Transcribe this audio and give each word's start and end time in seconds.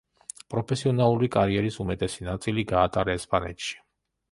პროფესიონალური 0.53 1.29
კარიერის 1.35 1.77
უმეტესი 1.85 2.27
ნაწილი 2.31 2.65
გაატარა 2.75 3.17
ესპანეთში. 3.21 3.81